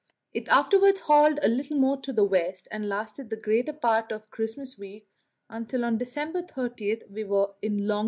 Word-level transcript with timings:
It 0.33 0.47
afterwards 0.47 1.01
hauled 1.01 1.39
a 1.43 1.47
little 1.47 1.77
more 1.77 1.95
to 2.01 2.11
the 2.11 2.23
west, 2.23 2.67
and 2.71 2.89
lasted 2.89 3.29
the 3.29 3.37
greater 3.37 3.71
part 3.71 4.11
of 4.11 4.31
Christmas 4.31 4.75
week, 4.75 5.07
until 5.47 5.85
on 5.85 5.99
December 5.99 6.41
30 6.41 7.03
we 7.11 7.23
were 7.23 7.53
in 7.61 7.87
long. 7.87 7.99